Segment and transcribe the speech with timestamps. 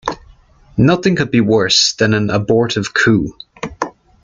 [0.77, 3.37] Nothing could be worse than an abortive coup.